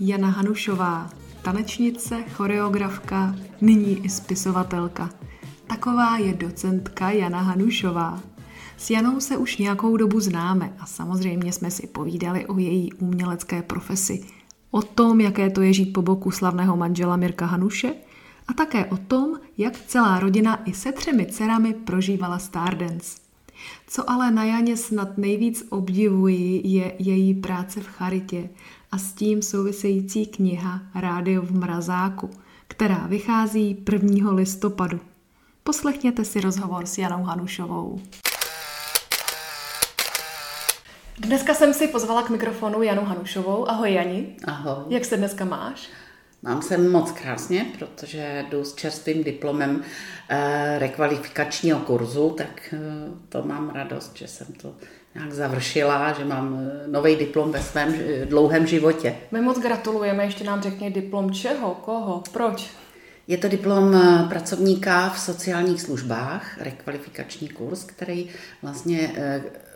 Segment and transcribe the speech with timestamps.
[0.00, 1.10] Jana Hanušová,
[1.42, 5.10] tanečnice, choreografka, nyní i spisovatelka.
[5.66, 8.20] Taková je docentka Jana Hanušová.
[8.76, 13.62] S Janou se už nějakou dobu známe a samozřejmě jsme si povídali o její umělecké
[13.62, 14.24] profesi.
[14.70, 17.94] O tom, jaké to je žít po boku slavného manžela Mirka Hanuše
[18.48, 23.28] a také o tom, jak celá rodina i se třemi dcerami prožívala Stardance.
[23.86, 28.48] Co ale na Janě snad nejvíc obdivuji, je její práce v charitě
[28.92, 32.30] a s tím související kniha Rádio v mrazáku,
[32.68, 34.32] která vychází 1.
[34.32, 35.00] listopadu.
[35.64, 38.00] Poslechněte si rozhovor s Janou Hanušovou.
[41.18, 43.70] Dneska jsem si pozvala k mikrofonu Janu Hanušovou.
[43.70, 44.36] Ahoj Jani.
[44.44, 44.84] Ahoj.
[44.88, 45.88] Jak se dneska máš?
[46.42, 49.82] Mám se moc krásně, protože jdu s čerstvým diplomem
[50.28, 52.78] eh, rekvalifikačního kurzu, tak eh,
[53.28, 54.74] to mám radost, že jsem to
[55.18, 59.16] nějak završila, že mám eh, nový diplom ve svém eh, dlouhém životě.
[59.30, 62.70] My moc gratulujeme, ještě nám řekni diplom čeho, koho, proč?
[63.26, 68.28] Je to diplom eh, pracovníka v sociálních službách, rekvalifikační kurz, který
[68.62, 69.12] vlastně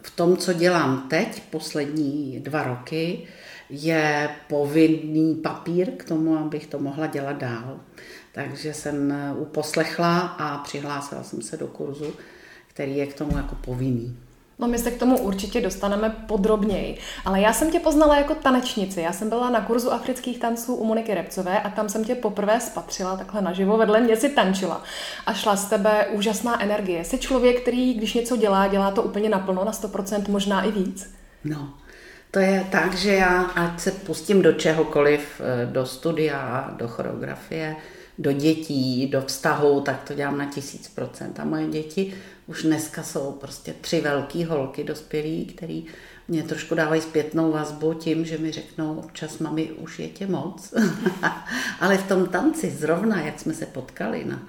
[0.02, 3.26] v tom, co dělám teď, poslední dva roky,
[3.70, 7.80] je povinný papír k tomu, abych to mohla dělat dál.
[8.32, 12.12] Takže jsem uposlechla a přihlásila jsem se do kurzu,
[12.68, 14.16] který je k tomu jako povinný.
[14.62, 19.00] No my se k tomu určitě dostaneme podrobněji, ale já jsem tě poznala jako tanečnici.
[19.00, 22.60] Já jsem byla na kurzu afrických tanců u Moniky Repcové a tam jsem tě poprvé
[22.60, 24.82] spatřila takhle naživo, vedle mě si tančila
[25.26, 27.04] a šla z tebe úžasná energie.
[27.04, 31.14] Jsi člověk, který když něco dělá, dělá to úplně naplno, na 100%, možná i víc.
[31.44, 31.74] No,
[32.30, 37.76] to je tak, že já, ať se pustím do čehokoliv, eh, do studia, do choreografie,
[38.18, 41.40] do dětí, do vztahu, tak to dělám na tisíc procent.
[41.40, 42.14] A moje děti
[42.46, 45.86] už dneska jsou prostě tři velké holky dospělí, který
[46.28, 50.74] mě trošku dávají zpětnou vazbu tím, že mi řeknou občas, mami, už je tě moc.
[51.80, 54.42] Ale v tom tanci, zrovna jak jsme se potkali na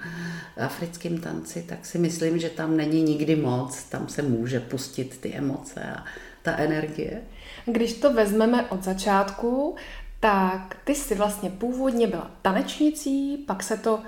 [0.56, 5.34] africkém tanci, tak si myslím, že tam není nikdy moc, tam se může pustit ty
[5.34, 6.04] emoce a
[6.42, 7.22] ta energie.
[7.66, 9.76] Když to vezmeme od začátku,
[10.20, 14.00] tak ty jsi vlastně původně byla tanečnicí, pak se to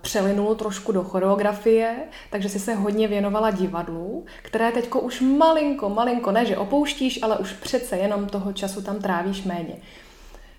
[0.00, 1.96] přelinulo trošku do choreografie,
[2.30, 7.38] takže jsi se hodně věnovala divadlu, které teďko už malinko, malinko, ne že opouštíš, ale
[7.38, 9.76] už přece jenom toho času tam trávíš méně.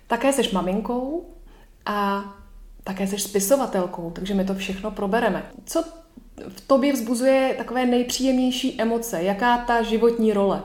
[0.06, 1.26] Také jsi maminkou
[1.86, 2.24] a
[2.84, 5.42] také jsi spisovatelkou, takže my to všechno probereme.
[5.64, 5.84] Co
[6.48, 9.22] v tobě vzbuzuje takové nejpříjemnější emoce?
[9.22, 10.62] Jaká ta životní role?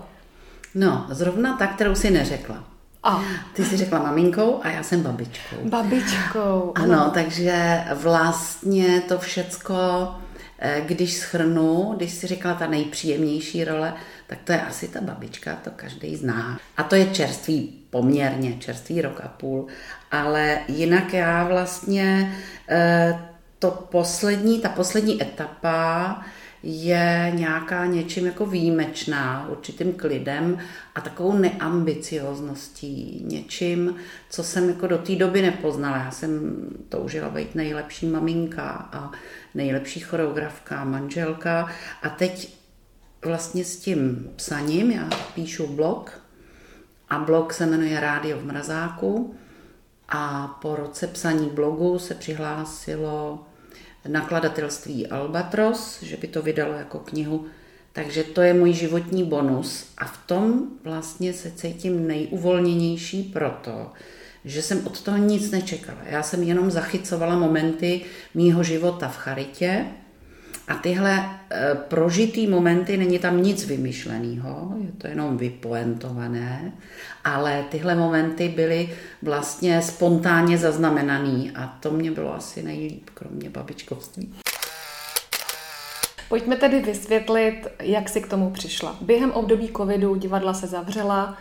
[0.75, 2.63] No, zrovna ta, kterou si neřekla.
[3.07, 3.23] A.
[3.53, 5.55] Ty jsi řekla maminkou a já jsem babičkou.
[5.63, 6.71] Babičkou.
[6.75, 9.75] Ano, takže vlastně to všecko,
[10.59, 13.93] eh, když schrnu, když si řekla ta nejpříjemnější role,
[14.27, 16.59] tak to je asi ta babička, to každý zná.
[16.77, 19.67] A to je čerstvý poměrně, čerstvý rok a půl.
[20.11, 22.33] Ale jinak já vlastně
[22.69, 23.19] eh,
[23.59, 26.21] to poslední, ta poslední etapa,
[26.63, 30.57] je nějaká něčím jako výjimečná, určitým klidem
[30.95, 33.95] a takovou neambiciozností, něčím,
[34.29, 35.97] co jsem jako do té doby nepoznala.
[35.97, 36.55] Já jsem
[36.89, 39.11] toužila být nejlepší maminka a
[39.55, 41.69] nejlepší choreografka, manželka
[42.03, 42.57] a teď
[43.25, 46.21] vlastně s tím psaním, já píšu blog
[47.09, 49.35] a blog se jmenuje Rádio v mrazáku
[50.09, 53.46] a po roce psaní blogu se přihlásilo
[54.07, 57.45] nakladatelství Albatros, že by to vydalo jako knihu.
[57.93, 63.91] Takže to je můj životní bonus a v tom vlastně se cítím nejuvolněnější proto,
[64.45, 65.97] že jsem od toho nic nečekala.
[66.05, 68.01] Já jsem jenom zachycovala momenty
[68.33, 69.85] mýho života v charitě,
[70.67, 76.71] a tyhle e, prožitý momenty, není tam nic vymyšleného, je to jenom vypoentované,
[77.23, 78.89] ale tyhle momenty byly
[79.21, 84.33] vlastně spontánně zaznamenaný a to mě bylo asi nejlíp, kromě babičkovství.
[86.29, 88.97] Pojďme tedy vysvětlit, jak si k tomu přišla.
[89.01, 91.37] Během období covidu divadla se zavřela,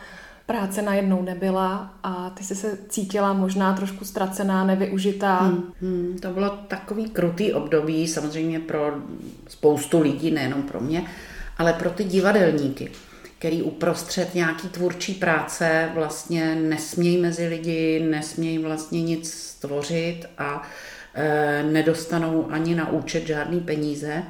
[0.46, 5.36] práce najednou nebyla a ty jsi se cítila možná trošku ztracená, nevyužitá.
[5.36, 8.94] Hmm, hmm, to bylo takový krutý období, samozřejmě pro
[9.48, 11.04] spoustu lidí, nejenom pro mě,
[11.58, 12.90] ale pro ty divadelníky,
[13.38, 20.62] který uprostřed nějaký tvůrčí práce vlastně nesmějí mezi lidi, nesmějí vlastně nic stvořit a
[21.14, 24.22] e, nedostanou ani na účet žádný peníze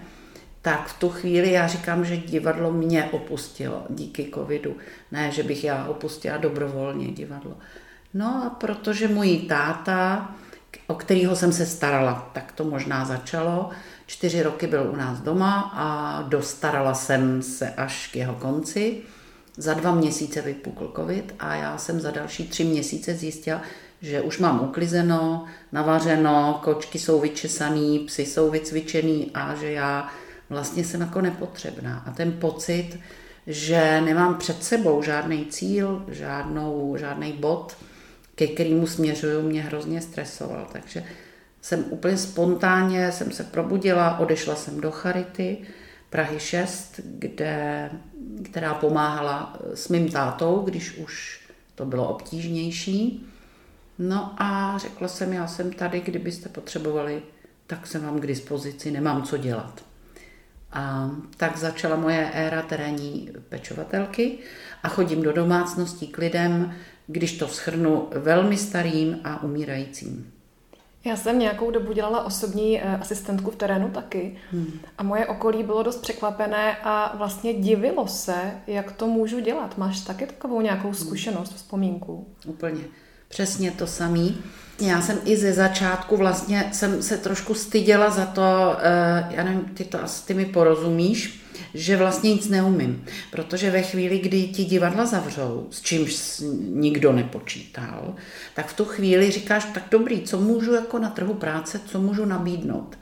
[0.67, 4.77] tak v tu chvíli já říkám, že divadlo mě opustilo díky covidu.
[5.13, 7.57] Ne, že bych já opustila dobrovolně divadlo.
[8.15, 10.31] No a protože můj táta,
[10.87, 13.71] o kterého jsem se starala, tak to možná začalo.
[14.07, 19.03] Čtyři roky byl u nás doma a dostarala jsem se až k jeho konci.
[19.57, 23.63] za dva měsíce vypukl covid a já jsem za další tři měsíce zjistila,
[24.03, 30.09] že už mám uklizeno, navařeno, kočky jsou vyčesaný, psy jsou vycvičený a že já
[30.51, 32.03] vlastně jsem jako nepotřebná.
[32.07, 33.01] A ten pocit,
[33.47, 37.77] že nemám před sebou žádný cíl, žádnou, žádný bod,
[38.35, 40.69] ke kterému směřuju, mě hrozně stresoval.
[40.73, 41.05] Takže
[41.63, 45.59] jsem úplně spontánně jsem se probudila, odešla jsem do Charity,
[46.11, 47.91] Prahy 6, kde,
[48.45, 51.41] která pomáhala s mým tátou, když už
[51.75, 53.27] to bylo obtížnější.
[53.99, 57.23] No a řekla jsem, já jsem tady, kdybyste potřebovali,
[57.67, 59.85] tak jsem vám k dispozici, nemám co dělat.
[60.77, 64.39] A tak začala moje éra terénní pečovatelky
[64.83, 66.75] a chodím do domácností k lidem,
[67.07, 70.33] když to schrnu, velmi starým a umírajícím.
[71.05, 74.81] Já jsem nějakou dobu dělala osobní eh, asistentku v terénu taky hmm.
[74.99, 78.35] a moje okolí bylo dost překvapené a vlastně divilo se,
[78.67, 79.79] jak to můžu dělat.
[79.79, 80.95] Máš taky takovou nějakou hmm.
[80.95, 82.27] zkušenost, vzpomínku?
[82.47, 82.81] Úplně.
[83.37, 84.39] Přesně to samý.
[84.81, 89.61] Já jsem i ze začátku vlastně jsem se trošku styděla za to, eh, já nevím,
[89.61, 91.45] ty to asi ty mi porozumíš,
[91.75, 93.05] že vlastně nic neumím.
[93.31, 98.15] Protože ve chvíli, kdy ti divadla zavřou, s čímž nikdo nepočítal,
[98.55, 102.25] tak v tu chvíli říkáš, tak dobrý, co můžu jako na trhu práce, co můžu
[102.25, 102.99] nabídnout.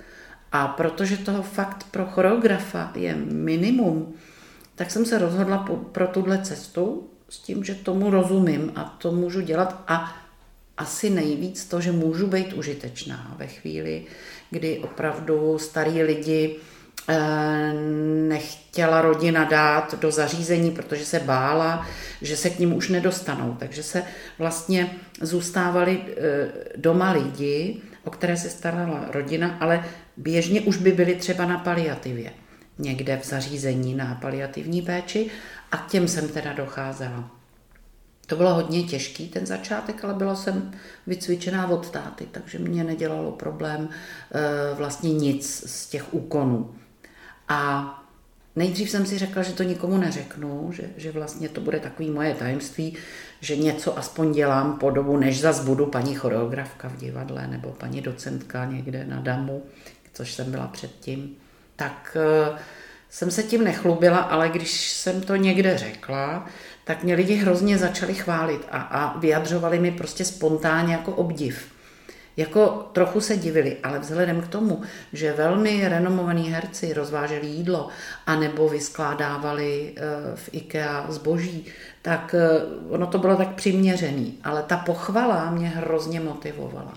[0.52, 4.14] A protože toho fakt pro choreografa je minimum,
[4.74, 9.40] tak jsem se rozhodla pro tuhle cestu s tím, že tomu rozumím a to můžu
[9.40, 10.23] dělat a
[10.78, 14.04] asi nejvíc to, že můžu být užitečná ve chvíli,
[14.50, 16.56] kdy opravdu starí lidi
[17.08, 17.72] eh,
[18.28, 21.86] nechtěla rodina dát do zařízení, protože se bála,
[22.22, 23.56] že se k ním už nedostanou.
[23.58, 24.02] Takže se
[24.38, 29.84] vlastně zůstávali eh, doma lidi, o které se starala rodina, ale
[30.16, 32.30] běžně už by byli třeba na paliativě,
[32.78, 35.30] někde v zařízení na paliativní péči
[35.72, 37.43] a k těm jsem teda docházela.
[38.26, 40.72] To bylo hodně těžký ten začátek, ale byla jsem
[41.06, 46.74] vycvičená od táty, takže mě nedělalo problém e, vlastně nic z těch úkonů.
[47.48, 47.90] A
[48.56, 52.34] nejdřív jsem si řekla, že to nikomu neřeknu, že, že vlastně to bude takový moje
[52.34, 52.96] tajemství,
[53.40, 58.00] že něco aspoň dělám po dobu, než zas budu paní choreografka v divadle nebo paní
[58.00, 59.62] docentka někde na damu,
[60.12, 61.36] což jsem byla předtím.
[61.76, 62.58] Tak e,
[63.14, 66.46] jsem se tím nechlubila, ale když jsem to někde řekla,
[66.84, 71.72] tak mě lidi hrozně začali chválit a, a vyjadřovali mi prostě spontánně jako obdiv.
[72.36, 74.82] Jako trochu se divili, ale vzhledem k tomu,
[75.12, 77.88] že velmi renomovaní herci rozváželi jídlo
[78.26, 80.02] anebo vyskládávali eh,
[80.34, 81.66] v IKEA zboží,
[82.02, 82.48] tak eh,
[82.90, 84.38] ono to bylo tak přiměřený.
[84.44, 86.94] Ale ta pochvala mě hrozně motivovala.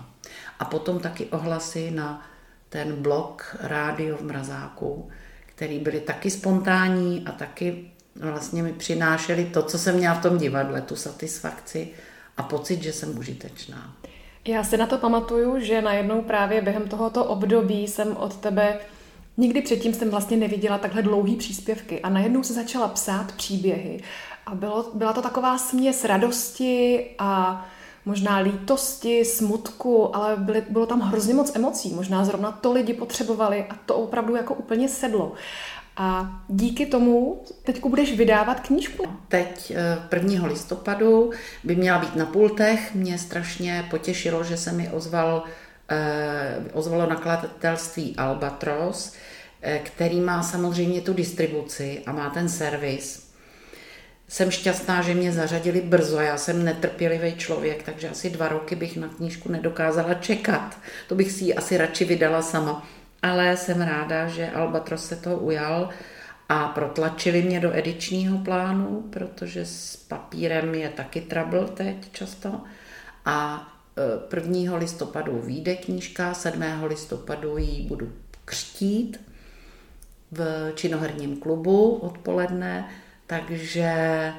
[0.58, 2.26] A potom taky ohlasy na
[2.68, 5.10] ten blog Rádio v mrazáku,
[5.58, 10.38] který byly taky spontánní a taky vlastně mi přinášeli to, co jsem měla v tom
[10.38, 11.88] divadle, tu satisfakci
[12.36, 13.96] a pocit, že jsem užitečná.
[14.48, 18.78] Já si na to pamatuju, že najednou právě během tohoto období jsem od tebe
[19.36, 24.02] Nikdy předtím jsem vlastně neviděla takhle dlouhý příspěvky a najednou se začala psát příběhy.
[24.46, 27.66] A bylo, byla to taková směs radosti a
[28.04, 31.94] možná lítosti, smutku, ale byly, bylo tam hrozně moc emocí.
[31.94, 35.34] Možná zrovna to lidi potřebovali a to opravdu jako úplně sedlo.
[36.00, 39.04] A díky tomu teď budeš vydávat knížku.
[39.28, 39.72] Teď
[40.12, 40.44] 1.
[40.44, 41.30] Eh, listopadu
[41.64, 42.94] by měla být na pultech.
[42.94, 45.44] Mě strašně potěšilo, že se mi ozval,
[45.90, 49.14] eh, ozvalo nakladatelství Albatros,
[49.62, 53.27] eh, který má samozřejmě tu distribuci a má ten servis.
[54.28, 58.96] Jsem šťastná, že mě zařadili brzo, já jsem netrpělivý člověk, takže asi dva roky bych
[58.96, 60.78] na knížku nedokázala čekat.
[61.08, 62.86] To bych si ji asi radši vydala sama
[63.22, 65.88] ale jsem ráda, že Albatros se toho ujal
[66.48, 72.60] a protlačili mě do edičního plánu, protože s papírem je taky trouble teď často.
[73.24, 73.68] A
[74.34, 74.72] 1.
[74.72, 76.62] E, listopadu vyjde knížka, 7.
[76.86, 78.12] listopadu ji budu
[78.44, 79.20] křtít
[80.30, 82.88] v činoherním klubu odpoledne,
[83.28, 84.32] takže e,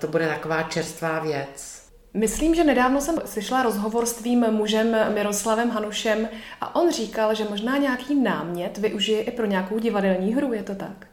[0.00, 1.82] to bude taková čerstvá věc.
[2.14, 6.28] Myslím, že nedávno jsem slyšela rozhovor s tvým mužem Miroslavem Hanušem
[6.60, 10.74] a on říkal, že možná nějaký námět využije i pro nějakou divadelní hru, je to
[10.74, 11.06] tak?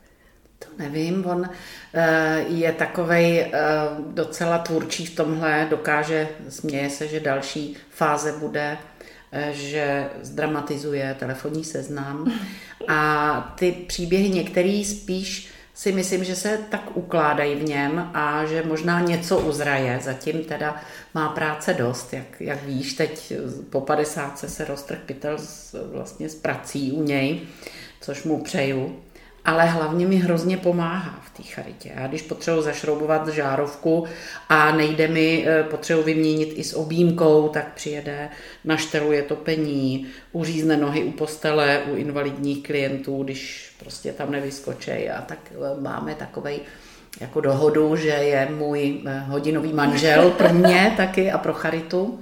[0.60, 1.50] To nevím, on
[1.94, 3.52] eh, je takovej eh,
[4.00, 8.78] docela tvůrčí v tomhle, dokáže, směje se, že další fáze bude,
[9.32, 12.34] eh, že zdramatizuje telefonní seznam
[12.88, 18.64] a ty příběhy některý spíš si myslím, že se tak ukládají v něm a že
[18.66, 20.00] možná něco uzraje.
[20.04, 20.82] Zatím teda
[21.14, 23.34] má práce dost, jak, jak víš, teď
[23.70, 25.38] po 50 se roztrh pytel
[25.94, 27.42] vlastně s prací u něj,
[28.02, 29.00] což mu přeju.
[29.46, 31.92] Ale hlavně mi hrozně pomáhá v té charitě.
[31.96, 34.06] Já když potřebuji zašroubovat žárovku
[34.50, 38.30] a nejde mi, eh, potřebuji vyměnit i s objímkou, tak přijede,
[38.66, 45.40] našteluje topení, uřízne nohy u postele, u invalidních klientů, když prostě tam nevyskočej a tak
[45.52, 46.60] eh, máme takovej
[47.20, 52.20] jako dohodu, že je můj eh, hodinový manžel pro mě taky a pro charitu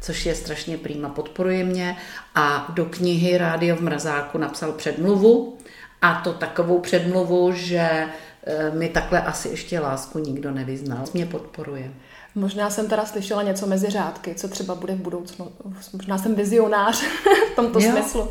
[0.00, 1.96] což je strašně prýma, podporuje mě
[2.34, 5.58] a do knihy Rádio v mrazáku napsal předmluvu
[6.02, 8.08] a to takovou předmluvu, že
[8.46, 11.04] eh, mi takhle asi ještě lásku nikdo nevyznal.
[11.14, 11.90] Mě podporuje.
[12.34, 15.52] Možná jsem teda slyšela něco mezi řádky, co třeba bude v budoucnu.
[15.92, 17.02] Možná jsem vizionář
[17.52, 17.90] v tomto jo.
[17.90, 18.30] smyslu.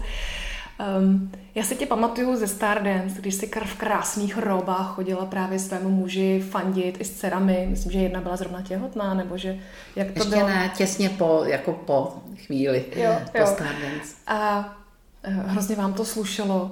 [0.99, 5.89] Um, já si tě pamatuju ze Stardance, když si v krásných robách chodila právě svému
[5.89, 7.67] muži fandit i s dcerami.
[7.69, 9.59] Myslím, že jedna byla zrovna těhotná, nebo že
[9.95, 10.47] jak to Ještě bylo?
[10.47, 12.13] ne, těsně po, jako po
[12.45, 13.47] chvíli, jo, po jo.
[13.47, 14.15] Stardance.
[14.27, 14.73] A
[15.23, 16.71] eh, hrozně vám to slušelo.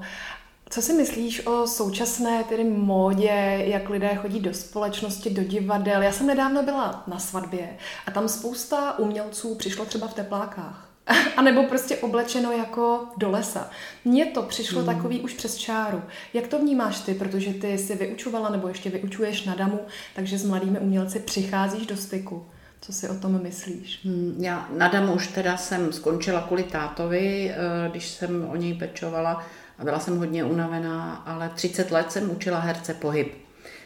[0.74, 6.02] Co si myslíš o současné tedy módě, jak lidé chodí do společnosti, do divadel?
[6.02, 7.78] Já jsem nedávno byla na svatbě
[8.08, 10.90] a tam spousta umělců přišlo třeba v teplákách.
[11.38, 13.70] A nebo prostě oblečeno jako do lesa.
[14.06, 14.86] Mně to přišlo mm.
[14.86, 16.02] takový už přes čáru.
[16.34, 19.80] Jak to vnímáš ty, protože ty si vyučovala nebo ještě vyučuješ na damu,
[20.16, 22.46] takže s mladými umělci přicházíš do styku.
[22.82, 24.00] Co si o tom myslíš?
[24.04, 28.74] Hmm, já na damu už teda jsem skončila kvůli tátovi, eh, když jsem o něj
[28.74, 29.46] pečovala
[29.80, 33.44] a byla jsem hodně unavená, ale 30 let jsem učila herce pohyb.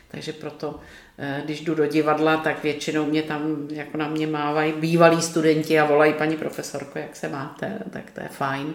[0.08, 0.80] Takže proto,
[1.18, 5.80] eh, když jdu do divadla, tak většinou mě tam jako na mě mávají bývalí studenti
[5.80, 8.74] a volají paní profesorko, jak se máte, tak to je fajn.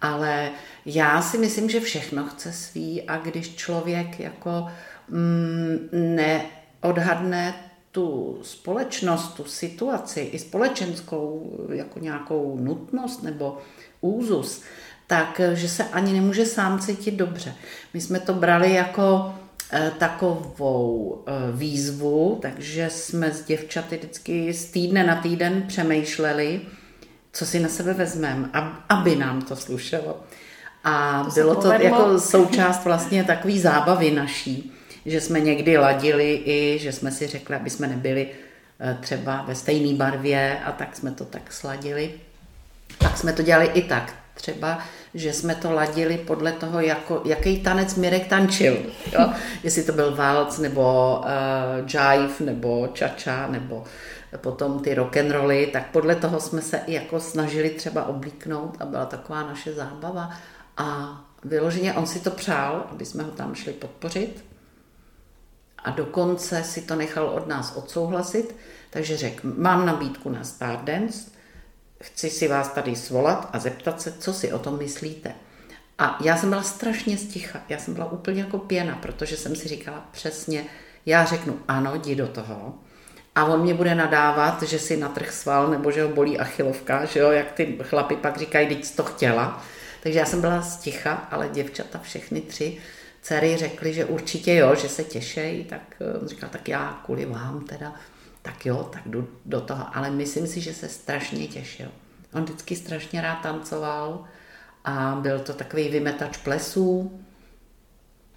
[0.00, 0.50] Ale
[0.86, 4.66] já si myslím, že všechno chce svý a když člověk jako
[5.08, 7.54] mm, neodhadne
[7.94, 13.58] tu společnost, tu situaci, i společenskou jako nějakou nutnost nebo
[14.00, 14.62] úzus,
[15.06, 17.54] tak že se ani nemůže sám cítit dobře.
[17.94, 19.34] My jsme to brali jako
[19.76, 26.60] Eh, takovou eh, výzvu, takže jsme s děvčaty vždycky z týdne na týden přemýšleli,
[27.32, 28.50] co si na sebe vezmeme,
[28.88, 30.20] aby nám to slušelo.
[30.84, 34.72] A to bylo to jako součást vlastně takové zábavy naší,
[35.06, 38.28] že jsme někdy ladili i, že jsme si řekli, aby jsme nebyli
[38.80, 42.10] eh, třeba ve stejné barvě a tak jsme to tak sladili.
[42.98, 44.78] Tak jsme to dělali i tak třeba,
[45.14, 48.76] že jsme to ladili podle toho, jako, jaký tanec Mirek tančil.
[49.12, 49.32] Jo?
[49.62, 53.84] Jestli to byl waltz, nebo uh, jive, nebo čača, nebo
[54.36, 58.76] potom ty rock and rolly, tak podle toho jsme se i jako snažili třeba oblíknout
[58.80, 60.30] a byla taková naše zábava.
[60.76, 64.44] A vyloženě on si to přál, aby jsme ho tam šli podpořit.
[65.84, 68.56] A dokonce si to nechal od nás odsouhlasit,
[68.90, 71.30] takže řekl, mám nabídku na Stardance,
[72.02, 75.34] chci si vás tady svolat a zeptat se, co si o tom myslíte.
[75.98, 79.68] A já jsem byla strašně sticha, já jsem byla úplně jako pěna, protože jsem si
[79.68, 80.64] říkala přesně,
[81.06, 82.74] já řeknu ano, jdi do toho.
[83.34, 87.20] A on mě bude nadávat, že si natrh sval, nebo že ho bolí achilovka, že
[87.20, 89.64] jo, jak ty chlapi pak říkají, teď to chtěla.
[90.02, 92.78] Takže já jsem byla sticha, ale děvčata všechny tři
[93.24, 97.64] dcery řekly, že určitě jo, že se těšejí, tak eh, říkal, tak já kvůli vám
[97.64, 97.94] teda
[98.44, 99.96] tak jo, tak jdu do toho.
[99.96, 101.88] Ale myslím si, že se strašně těšil.
[102.32, 104.24] On vždycky strašně rád tancoval
[104.84, 107.20] a byl to takový vymetač plesů.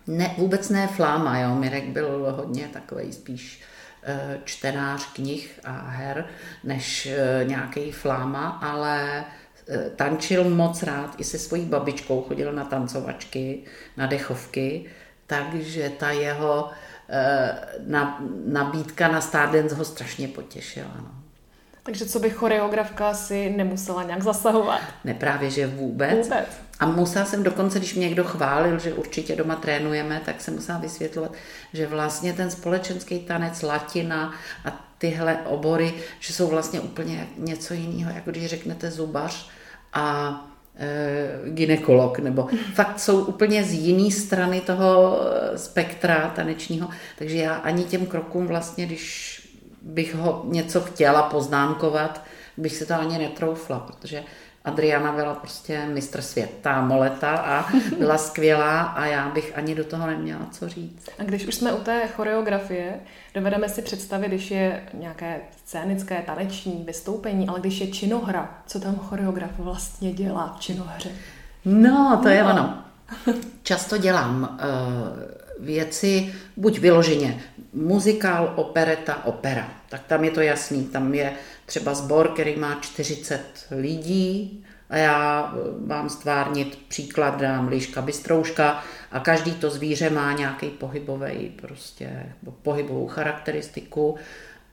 [0.07, 1.55] Ne, vůbec ne fláma, jo.
[1.55, 3.61] Mirek byl hodně takový spíš
[4.03, 6.25] eh, čtenář knih a her,
[6.63, 9.25] než eh, nějaký fláma, ale
[9.67, 13.63] eh, tančil moc rád i se svojí babičkou, chodil na tancovačky,
[13.97, 14.85] na dechovky,
[15.27, 16.87] takže ta jeho Eh,
[17.87, 20.91] na, nabídka na Stardance ho strašně potěšila.
[20.97, 21.11] No.
[21.83, 24.81] Takže co by choreografka si nemusela nějak zasahovat?
[25.03, 26.27] Ne, právě že vůbec.
[26.27, 26.47] vůbec.
[26.79, 30.77] A musela jsem dokonce, když mě někdo chválil, že určitě doma trénujeme, tak jsem musela
[30.77, 31.31] vysvětlovat,
[31.73, 34.33] že vlastně ten společenský tanec, latina
[34.65, 39.49] a tyhle obory, že jsou vlastně úplně něco jiného, jako když řeknete zubař
[39.93, 40.31] a
[41.46, 47.84] ginekolog, nebo fakt jsou úplně z jiné strany toho eh, spektra tanečního, takže já ani
[47.84, 49.34] těm krokům vlastně, když
[49.81, 52.24] bych ho něco chtěla poznámkovat,
[52.57, 54.24] bych se to ani netroufla, protože
[54.67, 57.65] Adriana byla prostě mistr světa, moleta a
[58.00, 61.09] byla skvělá a já bych ani do toho neměla co říct.
[61.19, 63.00] A když už jsme u té choreografie,
[63.33, 68.95] dovedeme si představit, když je nějaké scénické, taneční vystoupení, ale když je činohra, co tam
[68.95, 71.09] choreograf vlastně dělá v činohře?
[71.65, 72.36] No, to no.
[72.36, 72.83] je ono.
[73.63, 77.41] Často dělám uh, věci, buď vyloženě
[77.73, 79.71] muzikál, opereta, opera.
[79.89, 80.85] Tak tam je to jasný.
[80.85, 81.33] Tam je
[81.65, 85.53] třeba sbor, který má 40 lidí a já
[85.85, 93.07] mám stvárnit příklad, dám liška bystrouška a každý to zvíře má nějaký pohybový, prostě pohybovou
[93.07, 94.15] charakteristiku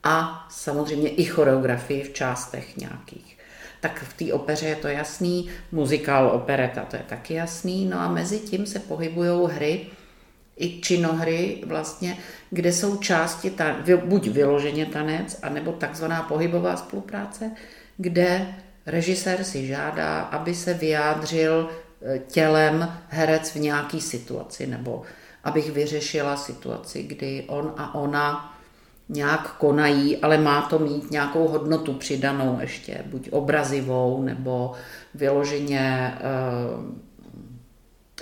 [0.05, 3.39] a samozřejmě i choreografii v částech nějakých.
[3.81, 8.09] Tak v té opeře je to jasný, muzikál, opereta, to je taky jasný, no a
[8.09, 9.87] mezi tím se pohybují hry,
[10.57, 12.19] i činohry vlastně,
[12.51, 17.51] kde jsou části, ta, buď vyloženě tanec, anebo takzvaná pohybová spolupráce,
[17.97, 18.55] kde
[18.87, 21.69] režisér si žádá, aby se vyjádřil
[22.03, 25.03] e, tělem herec v nějaký situaci, nebo
[25.45, 28.55] abych vyřešila situaci, kdy on a ona
[29.09, 34.73] nějak konají, ale má to mít nějakou hodnotu přidanou ještě, buď obrazivou, nebo
[35.15, 36.95] vyloženě uh,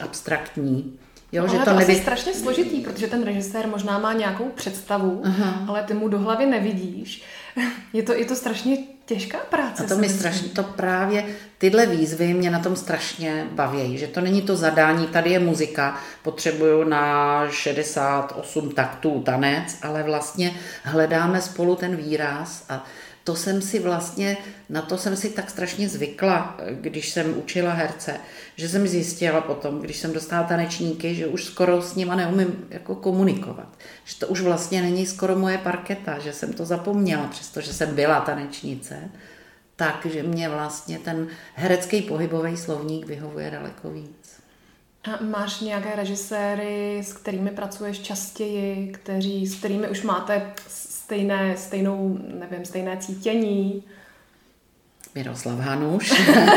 [0.01, 0.99] abstraktní.
[1.33, 1.97] Jo, no, že to, to nevy...
[1.97, 5.65] strašně složitý, protože ten režisér možná má nějakou představu, Aha.
[5.69, 7.23] ale ty mu do hlavy nevidíš.
[7.93, 9.85] Je to, je to strašně těžká práce.
[9.85, 11.25] A to mi strašně, to právě,
[11.59, 16.01] tyhle výzvy mě na tom strašně baví, že to není to zadání, tady je muzika,
[16.23, 22.85] potřebuju na 68 taktů tanec, ale vlastně hledáme spolu ten výraz a
[23.25, 24.37] to jsem si vlastně,
[24.69, 28.17] na to jsem si tak strašně zvykla, když jsem učila herce,
[28.57, 32.95] že jsem zjistila potom, když jsem dostala tanečníky, že už skoro s nima neumím jako
[32.95, 33.79] komunikovat.
[34.05, 38.21] Že to už vlastně není skoro moje parketa, že jsem to zapomněla, přestože jsem byla
[38.21, 39.11] tanečnice,
[39.77, 44.43] takže mě vlastně ten herecký pohybový slovník vyhovuje daleko víc.
[45.05, 50.53] A máš nějaké režiséry, s kterými pracuješ častěji, kteří, s kterými už máte
[51.13, 53.83] stejné, stejnou, nevím, stejné cítění.
[55.15, 56.13] Miroslav Hanuš.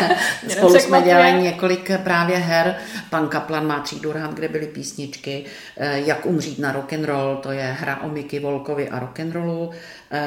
[0.48, 2.76] Spolu jsme dělali několik právě her.
[3.10, 5.46] Pan Kaplan má třídu rád, kde byly písničky.
[5.78, 9.20] Eh, Jak umřít na rock and roll, to je hra o Miky Volkovi a rock
[9.20, 9.72] and rollu.
[10.12, 10.22] Eh,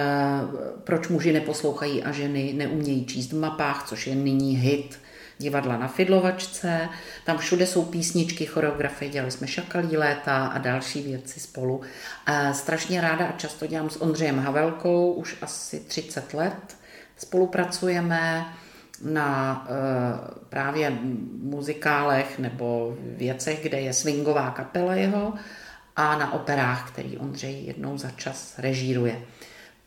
[0.85, 4.99] Proč muži neposlouchají a ženy neumějí číst v mapách, což je nyní hit
[5.39, 6.89] divadla na Fidlovačce.
[7.25, 11.81] Tam všude jsou písničky, choreografie, dělali jsme šakalí léta a další věci spolu.
[12.27, 16.77] A strašně ráda a často dělám s Ondřejem Havelkou, už asi 30 let
[17.17, 18.47] spolupracujeme
[19.05, 19.75] na e,
[20.49, 20.99] právě
[21.43, 25.35] muzikálech nebo věcech, kde je swingová kapela jeho
[25.97, 29.23] a na operách, který Ondřej jednou za čas režíruje.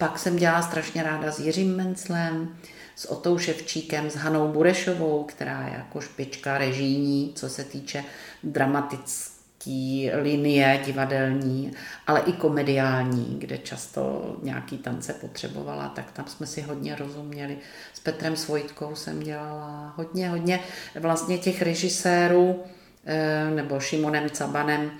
[0.02, 2.56] Pak jsem dělala strašně ráda s Jiřím Menclem,
[2.96, 8.04] s Otou Ševčíkem, s Hanou Burešovou, která je jako špička režijní, co se týče
[8.44, 11.72] dramatické linie divadelní,
[12.08, 17.58] ale i komediální, kde často nějaký tance potřebovala, tak tam jsme si hodně rozuměli.
[17.94, 20.60] S Petrem Svojitkou jsem dělala hodně, hodně
[21.00, 22.64] vlastně těch režisérů,
[23.06, 24.92] eh, nebo Šimonem Cabanem,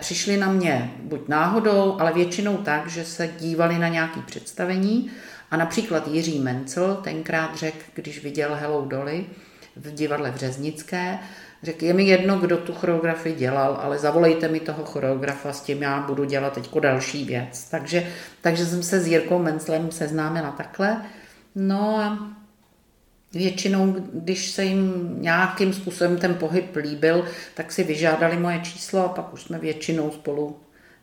[0.00, 5.10] přišli na mě buď náhodou, ale většinou tak, že se dívali na nějaké představení
[5.50, 9.26] a například Jiří Mencel tenkrát řekl, když viděl Hello Dolly
[9.76, 11.18] v divadle v Řeznické,
[11.62, 15.82] řekl, je mi jedno, kdo tu choreografii dělal, ale zavolejte mi toho choreografa, s tím
[15.82, 17.68] já budu dělat teď další věc.
[17.70, 18.06] Takže,
[18.40, 21.02] takže jsem se s Jirkou Menclem seznámila takhle.
[21.54, 22.18] No a
[23.34, 29.08] Většinou, když se jim nějakým způsobem ten pohyb líbil, tak si vyžádali moje číslo a
[29.08, 30.56] pak už jsme většinou spolu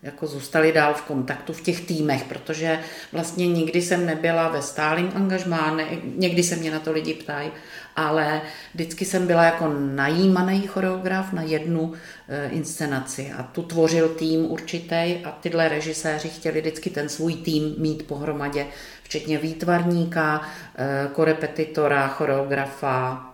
[0.04, 2.80] jako zůstali dál v kontaktu v těch týmech, protože
[3.12, 7.52] vlastně nikdy jsem nebyla ve stálém angažmá, ne, někdy se mě na to lidi ptají,
[7.96, 8.42] ale
[8.74, 11.94] vždycky jsem byla jako najímaný choreograf na jednu
[12.28, 17.76] e, inscenaci a tu tvořil tým určitý a tyhle režiséři chtěli vždycky ten svůj tým
[17.78, 18.68] mít pohromadě,
[19.04, 20.42] včetně výtvarníka,
[20.76, 23.26] e, korepetitora, choreografa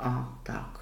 [0.00, 0.77] a tak.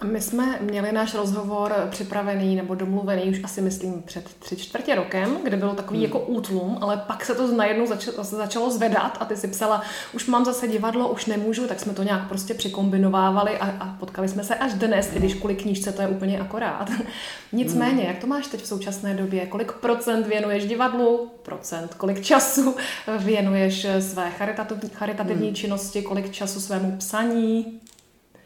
[0.00, 4.94] A my jsme měli náš rozhovor připravený nebo domluvený už asi myslím před tři čtvrtě
[4.94, 6.06] rokem, kde byl takový hmm.
[6.06, 9.82] jako útlum, ale pak se to najednou začalo, začalo zvedat a ty si psala,
[10.12, 14.28] už mám zase divadlo, už nemůžu, tak jsme to nějak prostě přikombinovávali a, a potkali
[14.28, 16.90] jsme se až dnes, i když kvůli knížce to je úplně akorát.
[17.52, 18.06] Nicméně, hmm.
[18.06, 19.46] jak to máš teď v současné době?
[19.46, 21.30] Kolik procent věnuješ divadlu?
[21.42, 21.94] Procent.
[21.94, 22.76] Kolik času
[23.18, 25.56] věnuješ své charitativní, charitativní hmm.
[25.56, 26.02] činnosti?
[26.02, 27.80] Kolik času svému psaní?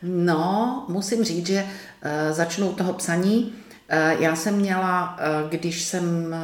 [0.07, 3.45] No, musím říct, že uh, začnu toho psaní.
[3.45, 6.35] Uh, já jsem měla, uh, když jsem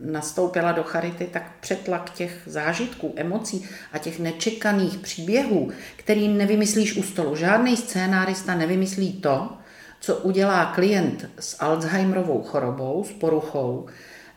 [0.00, 7.02] nastoupila do Charity, tak přetlak těch zážitků, emocí a těch nečekaných příběhů, který nevymyslíš u
[7.02, 7.36] stolu.
[7.36, 9.52] Žádný scénárista nevymyslí to,
[10.00, 13.86] co udělá klient s Alzheimerovou chorobou, s poruchou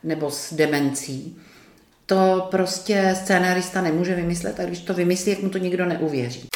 [0.02, 1.38] nebo s demencí.
[2.06, 6.48] To prostě scénárista nemůže vymyslet a když to vymyslí, jak mu to nikdo neuvěří.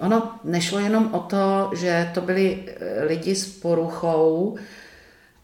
[0.00, 4.58] Ono nešlo jenom o to, že to byli eh, lidi s poruchou,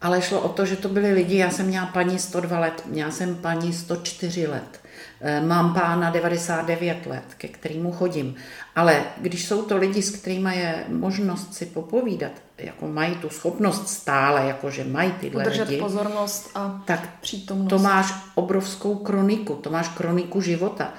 [0.01, 3.11] ale šlo o to, že to byli lidi, já jsem měla paní 102 let, měla
[3.11, 4.79] jsem paní 104 let,
[5.21, 8.35] eh, mám pána 99 let, ke kterému chodím.
[8.75, 13.89] Ale když jsou to lidi, s kterými je možnost si popovídat, jako mají tu schopnost
[13.89, 17.69] stále, jakože mají tyhle Udržet lidi, pozornost a tak přítomnost.
[17.69, 20.93] to máš obrovskou kroniku, to máš kroniku života.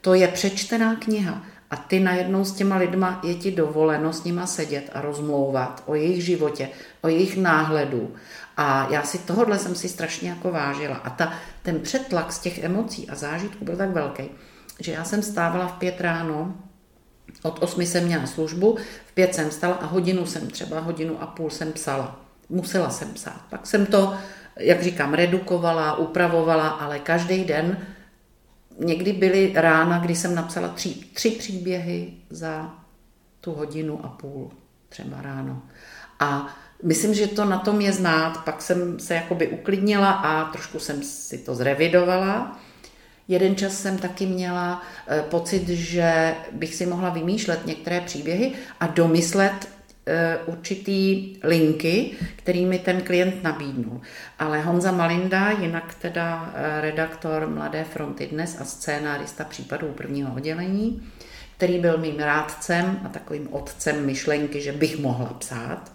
[0.00, 1.42] To je přečtená kniha.
[1.74, 5.94] A ty najednou s těma lidma je ti dovoleno s nima sedět a rozmlouvat o
[5.94, 6.68] jejich životě,
[7.00, 8.14] o jejich náhledu.
[8.56, 10.96] A já si tohohle jsem si strašně jako vážila.
[10.96, 11.32] A ta,
[11.62, 14.22] ten přetlak z těch emocí a zážitků byl tak velký,
[14.80, 16.54] že já jsem stávala v pět ráno,
[17.42, 21.26] od osmi jsem měla službu, v pět jsem stala a hodinu jsem, třeba hodinu a
[21.26, 22.20] půl jsem psala.
[22.48, 23.40] Musela jsem psát.
[23.50, 24.14] Pak jsem to,
[24.56, 27.78] jak říkám, redukovala, upravovala, ale každý den
[28.78, 32.74] někdy byly rána, kdy jsem napsala tři, tři příběhy za
[33.40, 34.50] tu hodinu a půl,
[34.88, 35.62] třeba ráno.
[36.20, 38.44] A myslím, že to na tom je znát.
[38.44, 42.58] Pak jsem se jakoby uklidnila a trošku jsem si to zrevidovala.
[43.28, 48.86] Jeden čas jsem taky měla eh, pocit, že bych si mohla vymýšlet některé příběhy a
[48.86, 49.68] domyslet
[50.46, 54.00] určitý linky, kterými ten klient nabídnul.
[54.38, 61.08] Ale Honza Malinda, jinak teda eh, redaktor Mladé fronty dnes a scénárista případů prvního oddělení,
[61.56, 65.92] který byl mým rádcem a takovým otcem myšlenky, že bych mohla psát,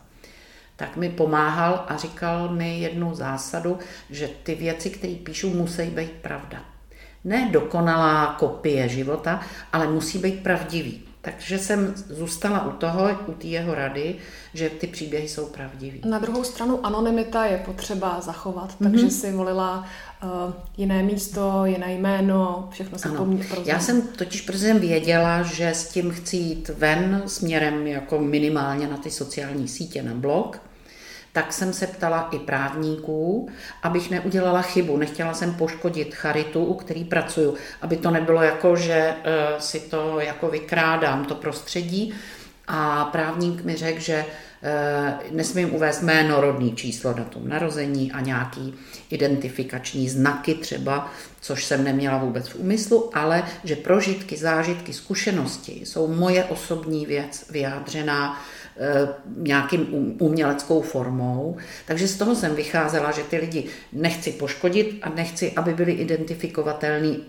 [0.75, 6.11] tak mi pomáhal a říkal mi jednu zásadu, že ty věci, které píšu, musí být
[6.11, 6.65] pravda
[7.23, 9.39] ne dokonalá kopie života,
[9.73, 11.08] ale musí být pravdivý.
[11.31, 14.15] Takže jsem zůstala u toho, u té jeho rady,
[14.53, 15.97] že ty příběhy jsou pravdivé.
[16.09, 18.91] Na druhou stranu anonymita je potřeba zachovat, mm-hmm.
[18.91, 19.87] takže si volila
[20.23, 23.37] uh, jiné místo, jiné jméno, všechno se ano.
[23.65, 28.97] Já jsem totiž protože věděla, že s tím chci jít ven směrem jako minimálně na
[28.97, 30.61] ty sociální sítě, na blog,
[31.33, 33.49] tak jsem se ptala i právníků,
[33.83, 34.97] abych neudělala chybu.
[34.97, 40.19] Nechtěla jsem poškodit charitu, u který pracuju, aby to nebylo jako, že uh, si to
[40.19, 42.13] jako vykrádám, to prostředí.
[42.67, 44.25] A právník mi řekl, že
[45.31, 48.73] nesmím uvést jméno, rodný číslo, datum narození a nějaký
[49.09, 56.07] identifikační znaky třeba, což jsem neměla vůbec v úmyslu, ale že prožitky, zážitky, zkušenosti jsou
[56.07, 58.41] moje osobní věc vyjádřená
[58.81, 61.57] Eh, nějakým uměleckou formou.
[61.85, 67.23] Takže z toho jsem vycházela, že ty lidi nechci poškodit a nechci, aby byli identifikovatelní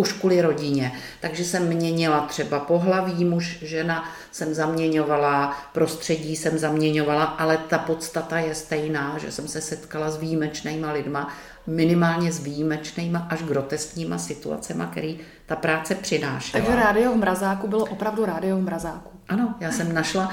[0.00, 0.92] už kvůli rodině.
[1.20, 8.38] Takže jsem měnila třeba pohlaví, muž, žena, jsem zaměňovala, prostředí jsem zaměňovala, ale ta podstata
[8.38, 11.34] je stejná, že jsem se setkala s výjimečnýma lidma,
[11.66, 16.64] minimálně s výjimečnýma až groteskníma situacemi, který ta práce přinášela.
[16.64, 19.10] Takže rádio v mrazáku bylo opravdu rádio v mrazáku.
[19.28, 20.32] Ano, já jsem našla,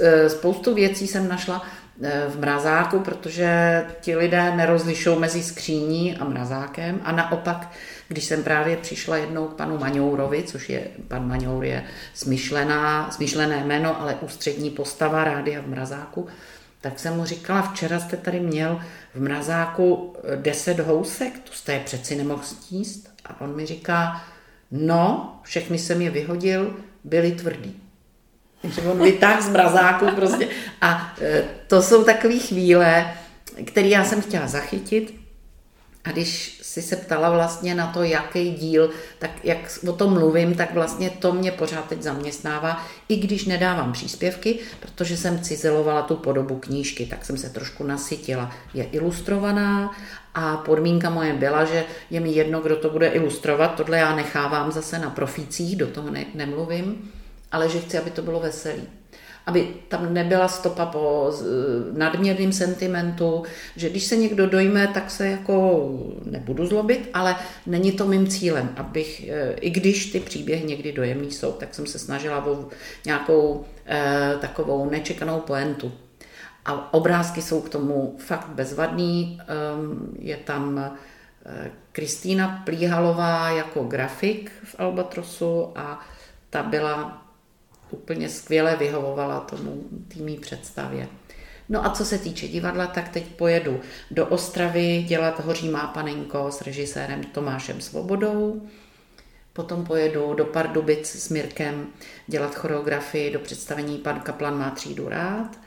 [0.00, 1.62] e, spoustu věcí jsem našla
[2.02, 7.68] e, v mrazáku, protože ti lidé nerozlišou mezi skříní a mrazákem a naopak,
[8.08, 13.64] když jsem právě přišla jednou k panu Maňourovi, což je, pan Maňour je smyšlená, smyšlené
[13.64, 16.26] jméno, ale ústřední postava rádia v mrazáku,
[16.80, 18.80] tak jsem mu říkala, včera jste tady měl
[19.14, 23.10] v mrazáku deset housek, to jste je přeci nemohl stíst.
[23.24, 24.24] A on mi říká,
[24.70, 27.76] no, všechny jsem je vyhodil, byly tvrdý.
[28.62, 30.48] Takže on vytáhl z mrazáku prostě.
[30.80, 33.14] A e, to jsou takové chvíle,
[33.64, 35.25] které já jsem chtěla zachytit.
[36.06, 40.54] A když si se ptala vlastně na to, jaký díl, tak jak o tom mluvím,
[40.54, 46.16] tak vlastně to mě pořád teď zaměstnává, i když nedávám příspěvky, protože jsem cizelovala tu
[46.16, 48.50] podobu knížky, tak jsem se trošku nasytila.
[48.74, 49.96] Je ilustrovaná
[50.34, 54.72] a podmínka moje byla, že je mi jedno, kdo to bude ilustrovat, tohle já nechávám
[54.72, 57.12] zase na profících, do toho ne, nemluvím
[57.52, 58.82] ale že chci, aby to bylo veselý.
[59.46, 61.32] Aby tam nebyla stopa po
[61.92, 63.42] nadměrným sentimentu,
[63.76, 65.88] že když se někdo dojme, tak se jako
[66.24, 71.30] nebudu zlobit, ale není to mým cílem, abych, e, i když ty příběhy někdy dojemný
[71.30, 72.68] jsou, tak jsem se snažila o
[73.04, 75.92] nějakou eh, takovou nečekanou poentu.
[76.66, 79.40] A obrázky jsou k tomu fakt bezvadný.
[80.18, 80.90] Je tam e,
[81.92, 86.00] Kristýna Plíhalová jako grafik v Albatrosu a
[86.50, 87.25] ta byla
[87.90, 91.08] úplně skvěle vyhovovala tomu týmí představě.
[91.68, 96.50] No a co se týče divadla, tak teď pojedu do Ostravy dělat Hoří má panenko
[96.50, 98.68] s režisérem Tomášem Svobodou.
[99.52, 101.86] Potom pojedu do Pardubic s Mirkem
[102.26, 105.58] dělat choreografii do představení Pan Kaplan má třídu rád.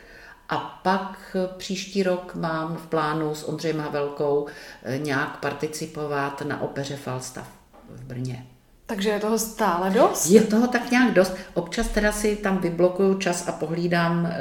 [0.50, 4.48] A pak příští rok mám v plánu s Ondřejem Havelkou
[4.84, 7.50] eh, nějak participovat na opeře Falstaff
[7.90, 8.46] v Brně.
[8.90, 10.26] Takže je toho stále dost?
[10.30, 11.38] Je toho tak nějak dost.
[11.54, 14.32] Občas teda si tam vyblokuju čas a pohlídám e,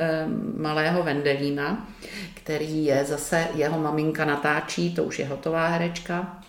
[0.57, 1.89] malého Vendelína,
[2.35, 6.41] který je zase, jeho maminka natáčí, to už je hotová herečka,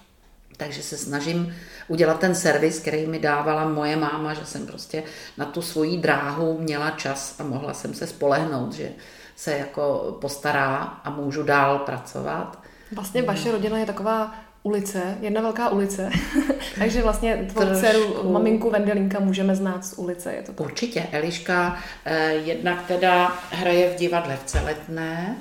[0.58, 1.56] takže se snažím
[1.88, 5.04] udělat ten servis, který mi dávala moje máma, že jsem prostě
[5.38, 8.90] na tu svoji dráhu měla čas a mohla jsem se spolehnout, že
[9.36, 12.64] se jako postará a můžu dál pracovat.
[12.92, 16.10] Vlastně vaše rodina je taková ulice, jedna velká ulice.
[16.80, 20.34] Takže vlastně tvou dceru, maminku Vendelinka můžeme znát z ulice.
[20.34, 20.68] Je to tak?
[20.68, 21.08] Určitě.
[21.12, 25.38] Eliška eh, jednak teda hraje v divadle v Celetné,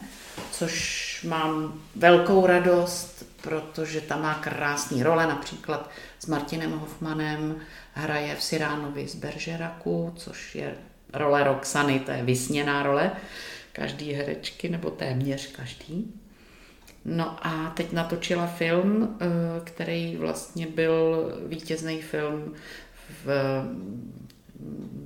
[0.51, 7.57] což mám velkou radost, protože tam má krásný role, například s Martinem Hoffmanem
[7.93, 10.75] hraje v Siránovi z Beržeraku, což je
[11.13, 13.11] role Roxany, to je vysněná role
[13.73, 16.18] každý herečky, nebo téměř každý.
[17.09, 19.27] No a teď natočila film, eh,
[19.65, 22.55] který vlastně byl vítězný film
[23.25, 23.29] v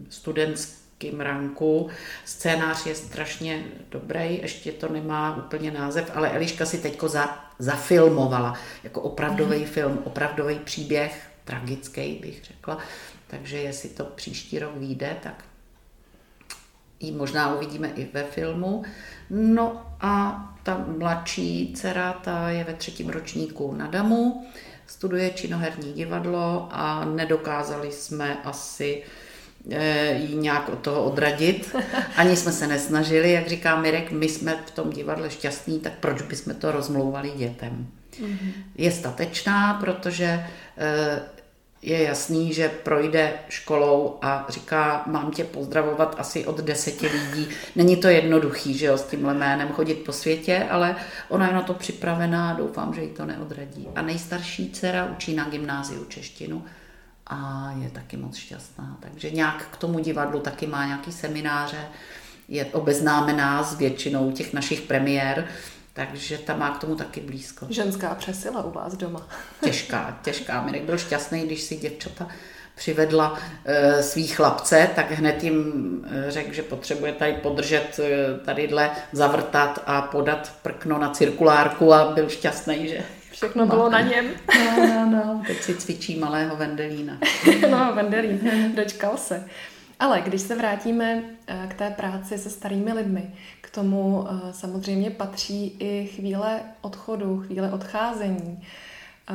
[0.09, 1.88] studentském ranku.
[2.25, 8.55] Scénář je strašně dobrý, ještě to nemá úplně název, ale Eliška si teďko za, zafilmovala
[8.85, 9.65] jako opravdový mm.
[9.65, 12.79] film, opravdový příběh, tragický bych řekla.
[13.27, 15.45] Takže jestli to příští rok vyjde, tak
[17.03, 18.83] ji možná uvidíme i ve filmu.
[19.31, 24.47] No a ta mladší dcera, ta je ve třetím ročníku na Damu,
[24.87, 29.03] studuje činoherní divadlo a nedokázali jsme asi
[29.71, 31.77] eh, jí nějak od toho odradit.
[32.17, 36.23] Ani jsme se nesnažili, jak říká Mirek, my jsme v tom divadle šťastní, tak proč
[36.23, 37.87] bychom to rozmlouvali dětem?
[38.21, 38.53] Mm-hmm.
[38.75, 40.47] Je statečná, protože
[40.79, 41.23] eh,
[41.83, 47.49] je jasný, že projde školou a říká, mám tě pozdravovat asi od deseti lidí.
[47.77, 50.97] Není to jednoduchý, že jo, s tímhle jménem chodit po světě, ale
[51.29, 53.88] ona je na to připravená doufám, že ji to neodradí.
[53.95, 56.64] A nejstarší dcera učí na gymnáziu češtinu
[57.27, 58.97] a je taky moc šťastná.
[59.01, 61.88] Takže nějak k tomu divadlu taky má nějaký semináře,
[62.49, 65.49] je obeznámená s většinou těch našich premiér,
[65.92, 67.66] takže ta má k tomu taky blízko.
[67.70, 69.28] Ženská přesila u vás doma.
[69.64, 70.62] těžká, těžká.
[70.62, 72.28] Mirek byl šťastný, když si děvčata
[72.74, 78.90] přivedla e, svý chlapce, tak hned jim e, řekl, že potřebuje tady podržet, e, tadyhle
[79.12, 84.26] zavrtat a podat prkno na cirkulárku a byl šťastný, že Všechno bylo na něm.
[84.55, 85.42] No, no, no.
[85.46, 87.18] Teď si cvičí malého Vendelína.
[87.70, 88.40] no, Vendelín,
[88.74, 89.44] dočkal se.
[90.03, 91.23] Ale když se vrátíme
[91.69, 93.35] k té práci se starými lidmi,
[93.73, 98.62] tomu eh, samozřejmě patří i chvíle odchodu, chvíle odcházení.
[99.31, 99.35] Eh,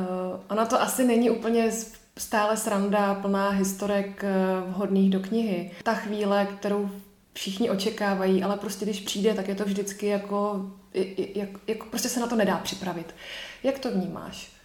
[0.50, 1.70] ona to asi není úplně
[2.18, 4.34] stále sranda, plná historek eh,
[4.66, 5.70] vhodných do knihy.
[5.82, 6.90] Ta chvíle, kterou
[7.32, 10.70] všichni očekávají, ale prostě když přijde, tak je to vždycky jako,
[11.34, 13.14] jak, jako prostě se na to nedá připravit.
[13.62, 14.57] Jak to vnímáš?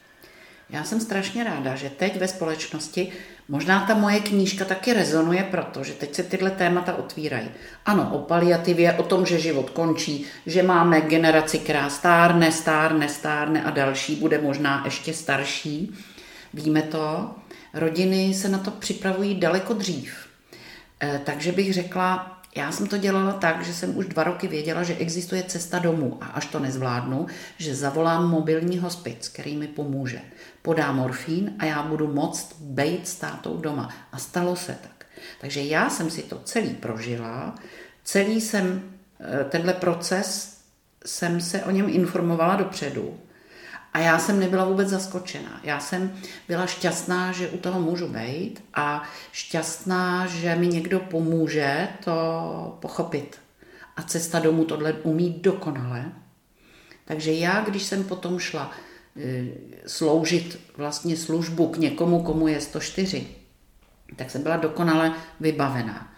[0.74, 3.12] Já jsem strašně ráda, že teď ve společnosti
[3.50, 7.50] možná ta moje knížka taky rezonuje, protože teď se tyhle témata otvírají.
[7.86, 13.64] Ano, o paliativě, o tom, že život končí, že máme generaci, která stárne, stárne, stárne
[13.64, 15.96] a další bude možná ještě starší.
[16.54, 17.36] Víme to.
[17.74, 20.16] Rodiny se na to připravují daleko dřív.
[21.04, 24.84] E, takže bych řekla, já jsem to dělala tak, že jsem už dva roky věděla,
[24.84, 30.22] že existuje cesta domů a až to nezvládnu, že zavolám mobilní hospic, který mi pomůže
[30.62, 33.90] podá morfín a já budu moct být s tátou doma.
[34.12, 35.06] A stalo se tak.
[35.42, 37.56] Takže já jsem si to celý prožila,
[38.04, 38.82] celý jsem,
[39.20, 40.58] eh, tenhle proces
[41.06, 43.20] jsem se o něm informovala dopředu
[43.94, 45.60] a já jsem nebyla vůbec zaskočená.
[45.64, 46.14] Já jsem
[46.48, 53.40] byla šťastná, že u toho můžu být a šťastná, že mi někdo pomůže to pochopit.
[53.96, 56.12] A cesta domů tohle umí dokonale.
[57.06, 58.72] Takže já, když jsem potom šla
[59.16, 59.46] Eh,
[59.86, 63.28] sloužit vlastně službu k někomu, komu je 104,
[64.16, 66.13] tak jsem byla dokonale vybavená.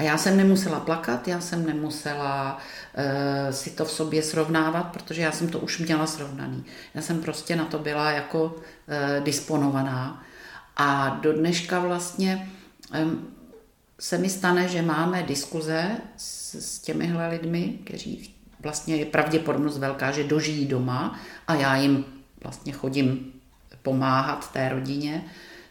[0.00, 5.22] A já jsem nemusela plakat, já jsem nemusela uh, si to v sobě srovnávat, protože
[5.22, 6.64] já jsem to už měla srovnaný.
[6.94, 10.24] Já jsem prostě na to byla jako uh, disponovaná.
[10.76, 12.50] A do dneška vlastně
[13.02, 13.28] um,
[13.98, 20.10] se mi stane, že máme diskuze s, s těmihle lidmi, kteří vlastně je pravděpodobnost velká,
[20.10, 22.04] že dožijí doma a já jim
[22.42, 23.32] vlastně chodím
[23.82, 25.24] pomáhat té rodině,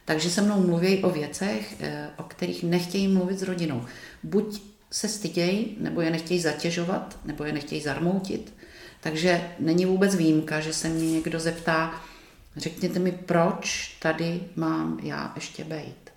[0.10, 3.86] takže se mnou mluví o věcech, eh, o kterých nechtějí mluvit s rodinou.
[4.24, 8.54] Buď se stydějí, nebo je nechtějí zatěžovat, nebo je nechtějí zarmoutit.
[9.00, 12.02] Takže není vůbec výjimka, že se mě někdo zeptá,
[12.58, 16.12] řekněte mi, proč tady mám já ještě bejt?